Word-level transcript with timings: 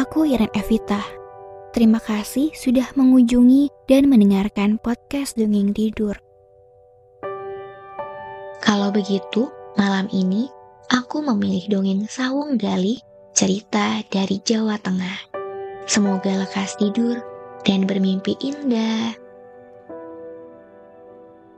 Aku 0.00 0.24
Iren 0.24 0.48
Evita. 0.56 1.04
Terima 1.76 2.00
kasih 2.00 2.56
sudah 2.56 2.88
mengunjungi 2.96 3.68
dan 3.84 4.08
mendengarkan 4.08 4.80
podcast 4.80 5.36
Dongeng 5.36 5.76
Tidur. 5.76 6.16
Kalau 8.64 8.88
begitu, 8.88 9.52
malam 9.76 10.08
ini 10.08 10.48
aku 10.88 11.20
memilih 11.20 11.68
dongeng 11.68 12.08
Sawung 12.08 12.56
Galih 12.56 12.96
cerita 13.36 14.00
dari 14.08 14.40
Jawa 14.40 14.80
Tengah. 14.80 15.36
Semoga 15.84 16.32
lekas 16.48 16.80
tidur 16.80 17.20
dan 17.68 17.84
bermimpi 17.84 18.40
indah. 18.40 19.12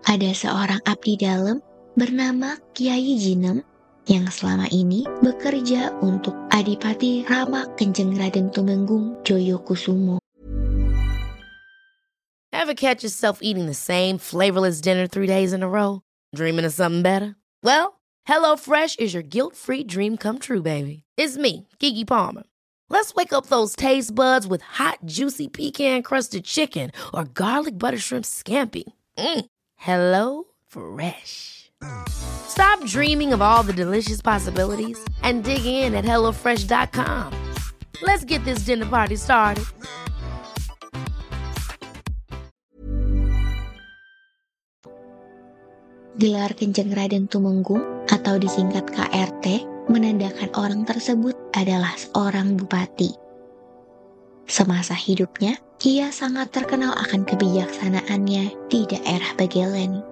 Ada 0.03 0.35
seorang 0.35 0.83
abdi 0.83 1.15
dalam 1.15 1.63
bernama 1.95 2.59
Kiai 2.75 3.15
Jinem 3.23 3.63
yang 4.07 4.27
selama 4.31 4.67
ini 4.75 5.07
bekerja 5.23 5.95
untuk 6.03 6.35
Adipati 6.51 7.23
Rama 7.29 7.71
Kenjeng 7.79 8.19
Raden 8.19 8.51
Tumenggung 8.51 9.15
Joyo 9.23 9.63
Kusumo. 9.63 10.19
Ever 12.53 12.75
catch 12.75 13.03
yourself 13.03 13.39
eating 13.43 13.67
the 13.67 13.75
same 13.75 14.19
flavorless 14.19 14.81
dinner 14.81 15.07
three 15.07 15.27
days 15.27 15.53
in 15.53 15.63
a 15.63 15.69
row? 15.69 16.03
Dreaming 16.35 16.65
of 16.65 16.73
something 16.73 17.03
better? 17.03 17.35
Well, 17.63 18.01
HelloFresh 18.29 19.01
is 19.01 19.15
your 19.15 19.23
guilt-free 19.23 19.85
dream 19.85 20.17
come 20.17 20.39
true, 20.39 20.63
baby. 20.63 21.03
It's 21.17 21.37
me, 21.37 21.67
Kiki 21.79 22.05
Palmer. 22.05 22.45
Let's 22.89 23.15
wake 23.15 23.33
up 23.33 23.47
those 23.47 23.75
taste 23.75 24.15
buds 24.15 24.47
with 24.47 24.63
hot, 24.63 24.99
juicy 25.07 25.49
pecan-crusted 25.49 26.45
chicken 26.45 26.93
or 27.13 27.25
garlic 27.25 27.79
butter 27.79 27.99
shrimp 27.99 28.25
scampi. 28.25 28.85
Mm. 29.19 29.45
Hello 29.77 30.45
Fresh. 30.69 31.62
Stop 32.09 32.85
dreaming 32.85 33.33
of 33.33 33.41
all 33.41 33.63
the 33.63 33.73
delicious 33.73 34.21
possibilities 34.21 34.99
and 35.23 35.43
dig 35.43 35.65
in 35.65 35.95
at 35.95 36.05
HelloFresh.com. 36.05 37.33
Let's 38.03 38.25
get 38.25 38.45
this 38.45 38.67
dinner 38.67 38.87
party 38.87 39.17
started. 39.17 39.65
Gelar 46.21 46.53
Kenjeng 46.55 46.93
Raden 46.93 47.25
Tumenggung 47.27 47.83
atau 48.13 48.37
disingkat 48.37 48.85
KRT 48.93 49.65
menandakan 49.89 50.53
orang 50.55 50.85
tersebut 50.85 51.35
adalah 51.57 51.97
seorang 51.97 52.55
bupati. 52.61 53.17
Semasa 54.45 54.93
hidupnya, 54.93 55.57
ia 55.81 56.13
sangat 56.13 56.53
terkenal 56.53 56.93
akan 57.01 57.25
kebijaksanaannya 57.25 58.55
di 58.69 58.81
daerah 58.87 59.33
Bagelen. 59.41 60.12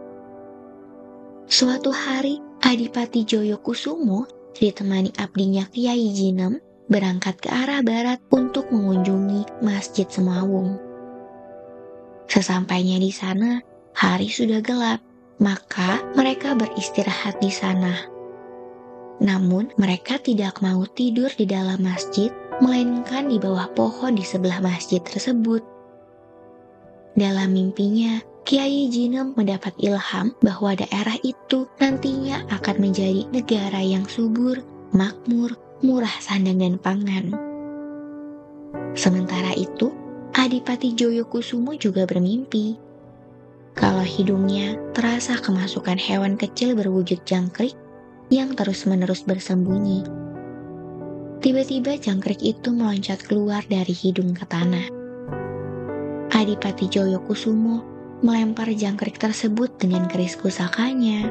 Suatu 1.51 1.91
hari, 1.91 2.39
Adipati 2.63 3.27
Joyo 3.27 3.59
Kusumo 3.59 4.23
ditemani 4.55 5.11
abdinya 5.19 5.67
Kiai 5.67 6.15
Jinem 6.15 6.63
berangkat 6.87 7.43
ke 7.43 7.51
arah 7.51 7.83
barat 7.83 8.23
untuk 8.31 8.71
mengunjungi 8.71 9.59
Masjid 9.59 10.07
Semawung. 10.07 10.79
Sesampainya 12.31 13.03
di 13.03 13.11
sana, 13.11 13.59
hari 13.99 14.31
sudah 14.31 14.63
gelap 14.63 15.03
maka 15.43 15.99
mereka 16.15 16.55
beristirahat 16.55 17.43
di 17.43 17.51
sana. 17.51 17.99
Namun, 19.19 19.75
mereka 19.75 20.23
tidak 20.23 20.63
mau 20.63 20.87
tidur 20.87 21.35
di 21.35 21.51
dalam 21.51 21.83
masjid, 21.83 22.31
melainkan 22.63 23.27
di 23.27 23.43
bawah 23.43 23.67
pohon 23.75 24.15
di 24.15 24.23
sebelah 24.23 24.63
masjid 24.63 25.03
tersebut. 25.03 25.67
Dalam 27.19 27.51
mimpinya, 27.51 28.23
Kiai 28.51 28.91
Jinem 28.91 29.31
mendapat 29.39 29.79
ilham 29.79 30.35
bahwa 30.43 30.75
daerah 30.75 31.15
itu 31.23 31.71
nantinya 31.79 32.43
akan 32.51 32.83
menjadi 32.83 33.23
negara 33.31 33.79
yang 33.79 34.03
subur, 34.11 34.59
makmur, 34.91 35.55
murah 35.87 36.11
sandang 36.19 36.59
dan 36.59 36.75
pangan. 36.83 37.31
Sementara 38.99 39.55
itu, 39.55 39.95
Adipati 40.35 40.99
Joyokusumo 40.99 41.79
juga 41.79 42.03
bermimpi 42.11 42.75
kalau 43.79 44.03
hidungnya 44.03 44.75
terasa 44.99 45.39
kemasukan 45.39 46.03
hewan 46.03 46.35
kecil 46.35 46.75
berwujud 46.75 47.23
jangkrik 47.23 47.79
yang 48.35 48.59
terus-menerus 48.59 49.23
bersembunyi. 49.31 50.03
Tiba-tiba 51.39 51.95
jangkrik 52.03 52.43
itu 52.43 52.75
meloncat 52.75 53.23
keluar 53.23 53.63
dari 53.71 53.95
hidung 53.95 54.35
ke 54.35 54.43
tanah. 54.43 54.91
Adipati 56.35 56.91
Joyo 56.91 57.23
Kusumo 57.23 57.90
melempar 58.21 58.69
jangkrik 58.73 59.17
tersebut 59.17 59.77
dengan 59.81 60.09
keris 60.09 60.37
pusakanya. 60.37 61.29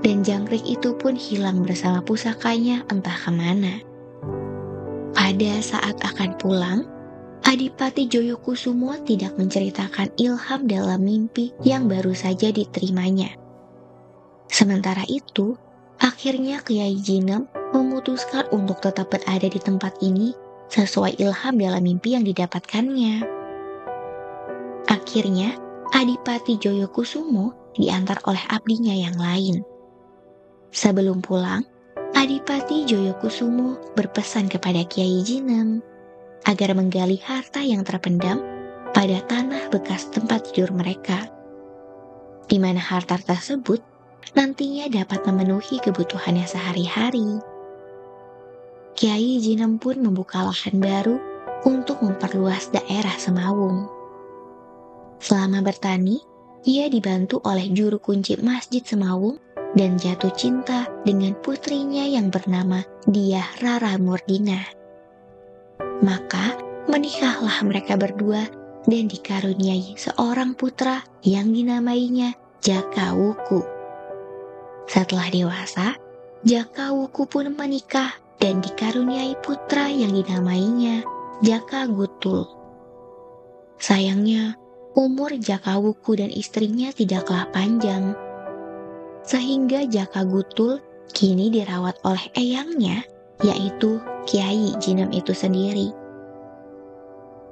Dan 0.00 0.24
jangkrik 0.24 0.64
itu 0.64 0.96
pun 0.96 1.12
hilang 1.12 1.60
bersama 1.60 2.00
pusakanya 2.00 2.84
entah 2.88 3.16
ke 3.16 3.30
mana. 3.32 3.84
Pada 5.12 5.52
saat 5.60 6.00
akan 6.00 6.40
pulang, 6.40 6.88
Adipati 7.44 8.04
Joyokusumo 8.06 8.94
tidak 9.04 9.36
menceritakan 9.40 10.12
ilham 10.20 10.60
dalam 10.68 11.00
mimpi 11.00 11.52
yang 11.64 11.88
baru 11.88 12.12
saja 12.12 12.52
diterimanya. 12.52 13.32
Sementara 14.50 15.02
itu, 15.08 15.56
akhirnya 16.00 16.60
Kiai 16.60 17.00
Jinem 17.00 17.48
memutuskan 17.72 18.44
untuk 18.52 18.84
tetap 18.84 19.08
berada 19.08 19.48
di 19.48 19.60
tempat 19.60 19.96
ini 20.04 20.36
sesuai 20.68 21.16
ilham 21.18 21.54
dalam 21.56 21.82
mimpi 21.82 22.14
yang 22.14 22.24
didapatkannya. 22.26 23.24
Akhirnya, 24.90 25.54
Adipati 25.90 26.54
Joyokusumo 26.54 27.74
diantar 27.74 28.22
oleh 28.30 28.40
abdinya 28.46 28.94
yang 28.94 29.18
lain. 29.18 29.58
Sebelum 30.70 31.18
pulang, 31.18 31.66
Adipati 32.14 32.86
Joyokusumo 32.86 33.98
berpesan 33.98 34.46
kepada 34.46 34.86
Kiai 34.86 35.26
Jinem 35.26 35.82
agar 36.46 36.78
menggali 36.78 37.18
harta 37.18 37.58
yang 37.58 37.82
terpendam 37.82 38.38
pada 38.94 39.18
tanah 39.26 39.66
bekas 39.74 40.06
tempat 40.14 40.50
tidur 40.50 40.70
mereka, 40.70 41.26
di 42.46 42.62
mana 42.62 42.78
harta 42.78 43.18
tersebut 43.18 43.82
nantinya 44.38 44.86
dapat 44.86 45.26
memenuhi 45.26 45.82
kebutuhannya 45.82 46.46
sehari-hari. 46.46 47.42
Kiai 48.94 49.42
Jinem 49.42 49.82
pun 49.82 49.98
membuka 49.98 50.46
lahan 50.46 50.78
baru 50.78 51.18
untuk 51.66 51.98
memperluas 51.98 52.70
daerah 52.70 53.14
Semawung. 53.18 53.99
Selama 55.20 55.60
bertani, 55.60 56.16
ia 56.64 56.88
dibantu 56.88 57.44
oleh 57.44 57.68
juru 57.72 58.00
kunci 58.00 58.40
Masjid 58.40 58.80
Semawung 58.80 59.36
dan 59.76 60.00
jatuh 60.00 60.32
cinta 60.32 60.88
dengan 61.04 61.36
putrinya 61.38 62.02
yang 62.08 62.32
bernama 62.32 62.80
Diah 63.04 63.46
Rara 63.60 64.00
Murdina. 64.00 64.64
Maka 66.00 66.56
menikahlah 66.88 67.60
mereka 67.62 68.00
berdua 68.00 68.48
dan 68.88 69.04
dikaruniai 69.06 69.94
seorang 70.00 70.56
putra 70.56 71.04
yang 71.20 71.52
dinamainya 71.52 72.32
Jaka 72.64 73.12
Wuku. 73.12 73.60
Setelah 74.88 75.28
dewasa, 75.28 75.94
Jaka 76.42 76.96
Wuku 76.96 77.28
pun 77.28 77.52
menikah 77.52 78.16
dan 78.40 78.64
dikaruniai 78.64 79.36
putra 79.44 79.86
yang 79.92 80.16
dinamainya 80.16 81.04
Jaka 81.44 81.86
Gutul. 81.92 82.48
Sayangnya, 83.80 84.56
umur 84.94 85.30
Jaka 85.38 85.78
Wuku 85.78 86.18
dan 86.18 86.30
istrinya 86.34 86.90
tidaklah 86.90 87.46
panjang. 87.54 88.14
Sehingga 89.22 89.86
Jaka 89.86 90.26
Gutul 90.26 90.82
kini 91.14 91.50
dirawat 91.50 91.98
oleh 92.06 92.26
eyangnya, 92.34 93.06
yaitu 93.42 94.02
Kiai 94.26 94.74
Jinan 94.82 95.14
itu 95.14 95.30
sendiri. 95.34 95.94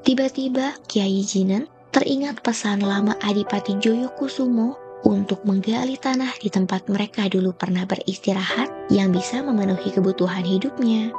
Tiba-tiba 0.02 0.78
Kiai 0.86 1.22
Jinan 1.22 1.66
teringat 1.90 2.40
pesan 2.42 2.82
lama 2.82 3.14
Adipati 3.22 3.76
Joyokusumo 3.78 4.88
untuk 5.06 5.46
menggali 5.46 5.94
tanah 5.94 6.34
di 6.42 6.50
tempat 6.50 6.90
mereka 6.90 7.30
dulu 7.30 7.54
pernah 7.54 7.86
beristirahat 7.86 8.90
yang 8.90 9.14
bisa 9.14 9.42
memenuhi 9.46 9.94
kebutuhan 9.94 10.42
hidupnya. 10.42 11.14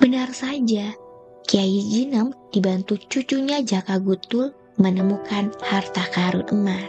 Benar 0.00 0.32
saja, 0.32 0.96
Kiai 1.44 1.82
Jinem 1.84 2.32
dibantu 2.48 2.96
cucunya 3.10 3.60
Jaka 3.60 4.00
Gutul 4.00 4.54
menemukan 4.80 5.52
harta 5.60 6.04
karun 6.12 6.46
emas. 6.52 6.88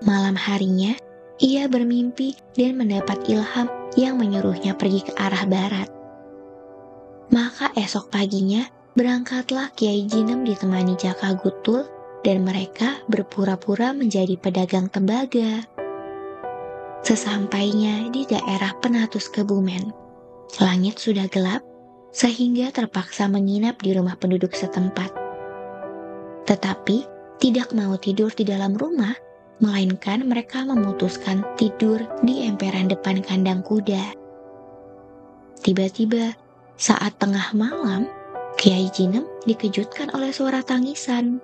Malam 0.00 0.32
harinya, 0.34 0.96
ia 1.40 1.68
bermimpi 1.68 2.36
dan 2.56 2.80
mendapat 2.80 3.20
ilham 3.28 3.68
yang 3.96 4.16
menyuruhnya 4.16 4.72
pergi 4.76 5.04
ke 5.04 5.12
arah 5.16 5.44
barat. 5.44 5.88
Maka 7.30 7.70
esok 7.76 8.10
paginya 8.10 8.64
berangkatlah 8.96 9.70
Kiai 9.76 10.08
Jinem 10.08 10.42
ditemani 10.42 10.96
Jaka 10.96 11.36
Gutul 11.38 11.86
dan 12.24 12.44
mereka 12.44 13.00
berpura-pura 13.08 13.92
menjadi 13.92 14.36
pedagang 14.40 14.88
tembaga. 14.88 15.64
Sesampainya 17.00 18.12
di 18.12 18.28
daerah 18.28 18.76
Penatus 18.76 19.32
Kebumen, 19.32 19.88
langit 20.60 21.00
sudah 21.00 21.28
gelap 21.32 21.64
sehingga 22.12 22.74
terpaksa 22.74 23.30
menginap 23.30 23.80
di 23.80 23.94
rumah 23.96 24.18
penduduk 24.18 24.52
setempat. 24.52 25.19
Tetapi 26.50 27.06
tidak 27.38 27.70
mau 27.70 27.94
tidur 27.94 28.34
di 28.34 28.42
dalam 28.42 28.74
rumah, 28.74 29.14
melainkan 29.62 30.26
mereka 30.26 30.66
memutuskan 30.66 31.46
tidur 31.54 32.02
di 32.26 32.42
emperan 32.50 32.90
depan 32.90 33.22
kandang 33.22 33.62
kuda. 33.62 34.18
Tiba-tiba 35.62 36.34
Saat 36.80 37.20
tengah 37.20 37.52
malam, 37.52 38.08
Kiai 38.56 38.88
Jinem 38.88 39.28
dikejutkan 39.44 40.16
oleh 40.16 40.32
suara 40.32 40.64
tangisan. 40.64 41.36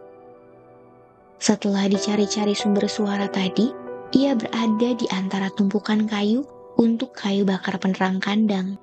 Setelah 1.37 1.93
dicari-cari 1.93 2.57
sumber 2.57 2.89
suara 2.89 3.29
tadi, 3.29 3.69
ia 4.17 4.33
berada 4.33 4.97
di 4.97 5.05
antara 5.13 5.53
tumpukan 5.53 6.09
kayu 6.09 6.41
untuk 6.81 7.13
kayu 7.13 7.45
bakar 7.45 7.77
penerang 7.77 8.17
kandang. 8.17 8.81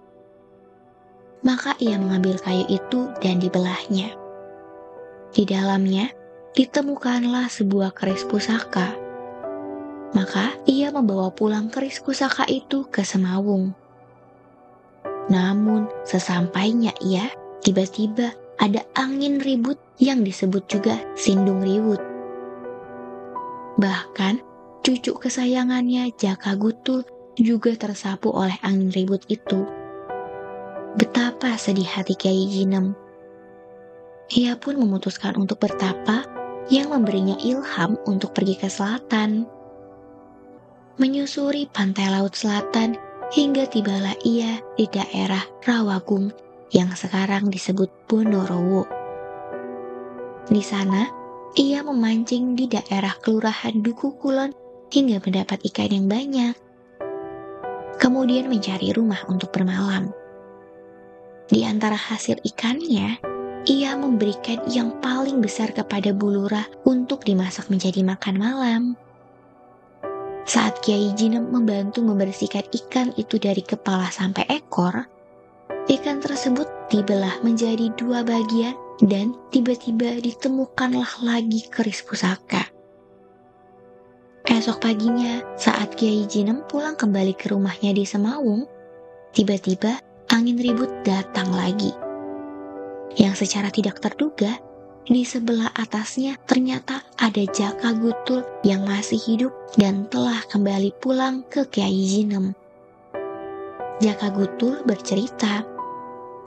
Maka 1.42 1.74
ia 1.82 1.98
mengambil 1.98 2.38
kayu 2.38 2.70
itu 2.70 3.10
dan 3.18 3.42
dibelahnya. 3.42 4.14
Di 5.34 5.50
dalamnya 5.50 6.14
ditemukanlah 6.54 7.50
sebuah 7.50 7.98
keris 7.98 8.22
pusaka. 8.30 8.94
Maka 10.14 10.54
ia 10.70 10.94
membawa 10.94 11.34
pulang 11.34 11.74
keris 11.74 11.98
pusaka 11.98 12.46
itu 12.46 12.86
ke 12.86 13.02
Semawung. 13.02 13.74
Namun 15.34 15.90
sesampainya 16.06 16.94
ia, 17.02 17.34
tiba-tiba 17.66 18.38
ada 18.62 18.86
angin 18.94 19.42
ribut 19.42 19.82
yang 19.98 20.22
disebut 20.22 20.70
juga 20.70 21.02
sindung 21.18 21.66
riwut. 21.66 21.98
Bahkan 23.82 24.38
cucu 24.86 25.18
kesayangannya 25.18 26.14
Jaka 26.14 26.54
Gutul 26.54 27.10
juga 27.34 27.74
tersapu 27.74 28.30
oleh 28.30 28.54
angin 28.62 28.94
ribut 28.94 29.26
itu. 29.34 29.66
Betapa 30.94 31.58
sedih 31.58 31.90
hati 31.90 32.14
Kiai 32.14 32.46
Jinem. 32.46 33.03
Ia 34.32 34.56
pun 34.56 34.80
memutuskan 34.80 35.36
untuk 35.36 35.60
bertapa 35.60 36.24
yang 36.72 36.96
memberinya 36.96 37.36
ilham 37.44 38.00
untuk 38.08 38.32
pergi 38.32 38.56
ke 38.56 38.72
selatan. 38.72 39.44
Menyusuri 40.96 41.68
pantai 41.68 42.08
laut 42.08 42.38
selatan 42.38 42.96
hingga 43.34 43.68
tibalah 43.68 44.16
ia 44.24 44.62
di 44.80 44.86
daerah 44.88 45.44
Rawagung 45.66 46.32
yang 46.72 46.94
sekarang 46.96 47.52
disebut 47.52 47.92
Bonorowo. 48.08 48.88
Di 50.48 50.64
sana, 50.64 51.10
ia 51.58 51.82
memancing 51.86 52.58
di 52.58 52.66
daerah 52.70 53.14
Kelurahan 53.20 53.82
Duku 53.82 54.18
Kulon 54.22 54.54
hingga 54.94 55.22
mendapat 55.22 55.62
ikan 55.74 55.90
yang 55.90 56.08
banyak. 56.10 56.56
Kemudian 57.98 58.50
mencari 58.50 58.94
rumah 58.94 59.22
untuk 59.30 59.54
bermalam. 59.54 60.10
Di 61.50 61.66
antara 61.66 61.98
hasil 61.98 62.42
ikannya, 62.42 63.33
ia 63.64 63.96
memberikan 63.96 64.60
yang 64.68 65.00
paling 65.00 65.40
besar 65.40 65.72
kepada 65.72 66.12
Bulura 66.12 66.68
untuk 66.84 67.24
dimasak 67.24 67.72
menjadi 67.72 68.04
makan 68.04 68.36
malam. 68.36 68.84
Saat 70.44 70.84
Kiai 70.84 71.16
Jinem 71.16 71.48
membantu 71.48 72.04
membersihkan 72.04 72.68
ikan 72.68 73.16
itu 73.16 73.40
dari 73.40 73.64
kepala 73.64 74.12
sampai 74.12 74.44
ekor, 74.52 75.08
ikan 75.88 76.20
tersebut 76.20 76.68
dibelah 76.92 77.40
menjadi 77.40 77.88
dua 77.96 78.28
bagian 78.28 78.76
dan 79.08 79.32
tiba-tiba 79.56 80.20
ditemukanlah 80.20 81.24
lagi 81.24 81.64
keris 81.72 82.04
pusaka. 82.04 82.68
Esok 84.44 84.84
paginya, 84.84 85.40
saat 85.56 85.96
Kiai 85.96 86.28
Jinem 86.28 86.68
pulang 86.68 87.00
kembali 87.00 87.32
ke 87.40 87.56
rumahnya 87.56 87.96
di 87.96 88.04
Semawung, 88.04 88.68
tiba-tiba 89.32 90.04
angin 90.28 90.60
ribut 90.60 90.92
datang 91.08 91.56
lagi. 91.56 92.03
Yang 93.14 93.46
secara 93.46 93.70
tidak 93.70 94.02
terduga, 94.02 94.58
di 95.04 95.28
sebelah 95.28 95.68
atasnya 95.76 96.40
ternyata 96.48 97.04
ada 97.20 97.44
Jaka 97.44 97.92
Gutul 97.92 98.42
yang 98.64 98.88
masih 98.88 99.20
hidup 99.20 99.52
dan 99.76 100.08
telah 100.08 100.40
kembali 100.48 100.96
pulang 101.04 101.44
ke 101.52 101.68
Kiai 101.68 102.08
Jinem. 102.08 102.56
Jaka 104.00 104.32
Gutul 104.32 104.82
bercerita 104.88 105.68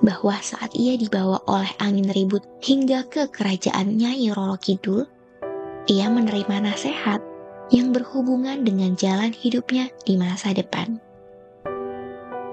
bahwa 0.01 0.41
saat 0.41 0.73
ia 0.73 0.97
dibawa 0.97 1.41
oleh 1.45 1.69
angin 1.85 2.09
ribut 2.13 2.45
hingga 2.65 3.05
ke 3.13 3.29
kerajaan 3.29 3.97
Nyai 3.97 4.33
Roro 4.33 4.57
Kidul, 4.57 5.05
ia 5.87 6.09
menerima 6.09 6.67
nasihat 6.67 7.21
yang 7.69 7.93
berhubungan 7.93 8.65
dengan 8.65 8.97
jalan 8.97 9.37
hidupnya 9.37 9.93
di 10.09 10.17
masa 10.17 10.57
depan. 10.57 10.97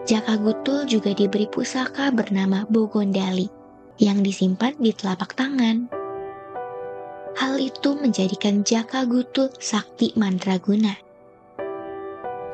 Jaka 0.04 0.36
Gutul 0.36 0.84
juga 0.84 1.16
diberi 1.16 1.48
pusaka 1.48 2.12
bernama 2.12 2.68
Bogondali 2.68 3.63
yang 3.98 4.26
disimpan 4.26 4.74
di 4.80 4.94
telapak 4.94 5.38
tangan. 5.38 5.90
Hal 7.34 7.58
itu 7.58 7.98
menjadikan 7.98 8.62
Jaka 8.62 9.10
Gutul 9.10 9.50
sakti 9.58 10.14
mandraguna. 10.14 10.94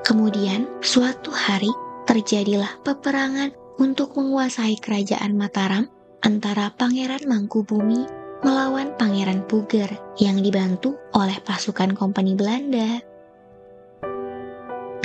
Kemudian, 0.07 0.65
suatu 0.79 1.29
hari 1.29 1.69
terjadilah 2.07 2.81
peperangan 2.81 3.53
untuk 3.77 4.15
menguasai 4.15 4.79
kerajaan 4.79 5.35
Mataram 5.35 5.85
antara 6.23 6.71
Pangeran 6.73 7.23
Mangkubumi 7.27 8.07
melawan 8.39 8.95
Pangeran 8.95 9.43
Puger 9.43 9.91
yang 10.19 10.39
dibantu 10.39 10.95
oleh 11.11 11.35
pasukan 11.43 11.91
kompani 11.91 12.39
Belanda. 12.39 13.08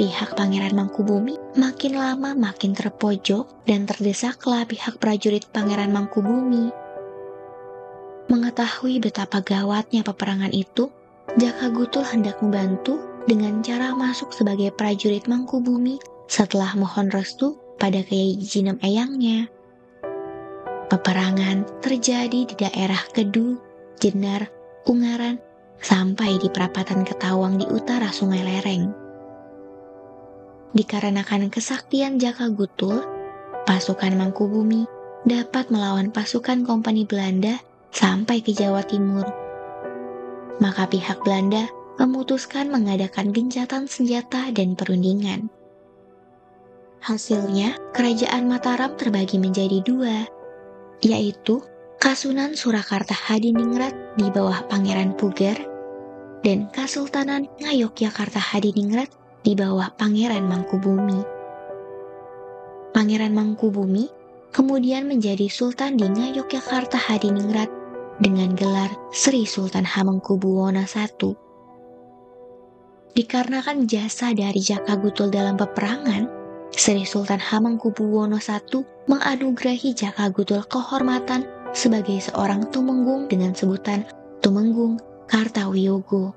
Pihak 0.05 0.37
Pangeran 0.37 0.77
Mangkubumi 0.77 1.41
makin 1.56 1.97
lama 1.97 2.37
makin 2.37 2.77
terpojok 2.77 3.65
dan 3.65 3.89
terdesaklah 3.89 4.69
pihak 4.69 5.01
prajurit 5.01 5.49
Pangeran 5.49 5.97
Mangkubumi. 5.97 6.69
Mengetahui 8.29 9.01
betapa 9.01 9.41
gawatnya 9.41 10.05
peperangan 10.05 10.53
itu, 10.53 10.93
Jaka 11.41 11.73
Gutul 11.73 12.05
hendak 12.05 12.37
membantu 12.45 13.01
dengan 13.25 13.65
cara 13.65 13.97
masuk 13.97 14.29
sebagai 14.37 14.77
prajurit 14.77 15.25
Mangkubumi 15.25 15.97
setelah 16.29 16.77
mohon 16.77 17.09
restu 17.09 17.56
pada 17.81 18.05
Kiai 18.05 18.37
Jinem 18.37 18.77
Eyangnya. 18.85 19.49
Peperangan 20.93 21.81
terjadi 21.81 22.45
di 22.45 22.55
daerah 22.61 23.01
Kedu, 23.09 23.56
Jenar, 24.05 24.53
Ungaran, 24.85 25.41
sampai 25.81 26.37
di 26.37 26.53
perapatan 26.53 27.09
Ketawang 27.09 27.56
di 27.56 27.65
utara 27.73 28.12
Sungai 28.12 28.45
Lereng. 28.45 29.04
Dikarenakan 30.75 31.55
kesaktian 31.55 32.19
Jaka 32.19 32.50
Gutul, 32.50 32.99
pasukan 33.62 34.19
Mangkubumi 34.19 34.91
dapat 35.23 35.71
melawan 35.71 36.11
pasukan 36.11 36.67
kompani 36.67 37.06
Belanda 37.06 37.62
sampai 37.94 38.43
ke 38.43 38.50
Jawa 38.50 38.82
Timur. 38.82 39.23
Maka 40.59 40.91
pihak 40.91 41.23
Belanda 41.23 41.71
memutuskan 42.03 42.75
mengadakan 42.75 43.31
gencatan 43.31 43.87
senjata 43.87 44.50
dan 44.50 44.75
perundingan. 44.75 45.47
Hasilnya, 47.06 47.79
kerajaan 47.94 48.50
Mataram 48.50 48.99
terbagi 48.99 49.38
menjadi 49.38 49.79
dua, 49.79 50.27
yaitu 51.06 51.62
Kasunan 52.03 52.58
Surakarta 52.58 53.15
Hadiningrat 53.15 53.94
di 54.19 54.27
bawah 54.27 54.67
Pangeran 54.67 55.15
Puger 55.15 55.55
dan 56.43 56.67
Kasultanan 56.75 57.46
Ngayogyakarta 57.63 58.43
Hadiningrat 58.43 59.08
di 59.44 59.53
bawah 59.53 59.93
Pangeran 60.01 60.48
Mangkubumi. 60.48 61.20
Pangeran 62.96 63.36
Mangkubumi 63.36 64.08
kemudian 64.56 65.05
menjadi 65.05 65.53
Sultan 65.53 66.01
di 66.01 66.08
Ngayogyakarta 66.08 66.96
Hadiningrat 66.96 67.69
dengan 68.24 68.56
gelar 68.56 68.89
Sri 69.13 69.44
Sultan 69.44 69.84
Hamengkubuwono 69.84 70.81
I. 70.81 71.31
Dikarenakan 73.15 73.86
jasa 73.86 74.34
dari 74.34 74.58
Jaka 74.58 74.98
Gutul 74.98 75.31
dalam 75.31 75.60
peperangan, 75.60 76.27
Sri 76.72 77.05
Sultan 77.05 77.39
Hamengkubuwono 77.39 78.41
I 78.41 78.58
menganugerahi 79.10 79.93
Jaka 79.93 80.32
Gutul 80.32 80.65
kehormatan 80.72 81.44
sebagai 81.77 82.17
seorang 82.22 82.70
tumenggung 82.72 83.29
dengan 83.29 83.53
sebutan 83.53 84.08
Tumenggung 84.41 85.03
Kartawiyogo. 85.27 86.32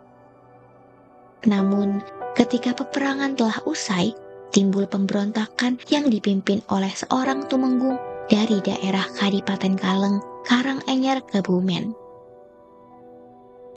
Namun, 1.45 2.01
ketika 2.37 2.77
peperangan 2.77 3.33
telah 3.33 3.57
usai, 3.65 4.13
timbul 4.53 4.85
pemberontakan 4.85 5.81
yang 5.89 6.05
dipimpin 6.05 6.61
oleh 6.69 6.93
seorang 6.93 7.49
tumenggung 7.49 7.97
dari 8.29 8.61
daerah 8.61 9.09
Kadipaten 9.17 9.73
Kaleng, 9.73 10.21
Karanganyar, 10.45 11.25
Kebumen. 11.25 11.97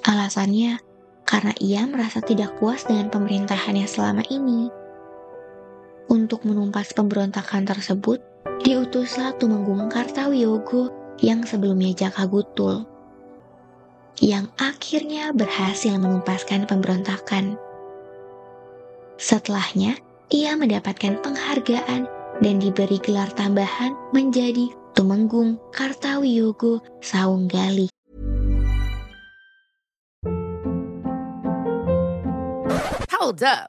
Alasannya, 0.05 0.77
karena 1.25 1.57
ia 1.57 1.89
merasa 1.89 2.21
tidak 2.21 2.61
puas 2.61 2.85
dengan 2.85 3.09
pemerintahannya 3.09 3.89
selama 3.89 4.29
ini. 4.29 4.69
Untuk 6.11 6.45
menumpas 6.45 6.93
pemberontakan 6.93 7.65
tersebut, 7.65 8.21
diutuslah 8.61 9.33
Tumenggung 9.41 9.89
Kartawiyogo 9.89 10.91
yang 11.23 11.47
sebelumnya 11.47 11.95
Jaka 11.95 12.27
Gutul, 12.27 12.83
yang 14.21 14.51
akhirnya 14.61 15.33
berhasil 15.33 15.97
menumpaskan 15.97 16.69
pemberontakan. 16.69 17.70
Setelahnya, 19.21 20.01
ia 20.33 20.57
mendapatkan 20.57 21.21
penghargaan 21.21 22.09
dan 22.41 22.55
diberi 22.57 22.97
gelar 23.05 23.29
tambahan 23.37 23.93
menjadi 24.17 24.73
Tumenggung 24.97 25.61
Kartawiyogo 25.77 26.81
Saunggali. 27.05 27.93
Hold 33.13 33.45
up. 33.45 33.69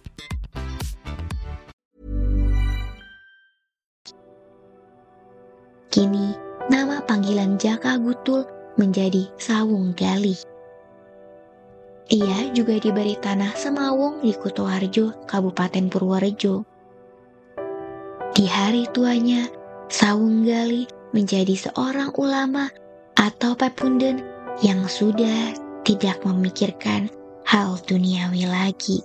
Kini, 5.91 6.31
nama 6.71 7.03
panggilan 7.03 7.59
Jaka 7.59 7.99
Gutul 7.99 8.47
menjadi 8.79 9.27
Sawung 9.35 9.91
Galih. 9.91 10.39
Ia 12.07 12.47
juga 12.55 12.79
diberi 12.79 13.19
tanah 13.19 13.51
Semawung 13.59 14.23
di 14.23 14.31
Kutoarjo, 14.31 15.27
Kabupaten 15.27 15.91
Purworejo. 15.91 16.63
Di 18.31 18.47
hari 18.47 18.87
tuanya, 18.95 19.51
Sawung 19.91 20.47
Galih 20.47 20.87
menjadi 21.11 21.59
seorang 21.59 22.15
ulama 22.15 22.71
atau 23.19 23.51
pepunden 23.59 24.23
yang 24.63 24.87
sudah 24.87 25.51
tidak 25.83 26.23
memikirkan 26.23 27.11
hal 27.43 27.75
duniawi 27.83 28.47
lagi. 28.47 29.03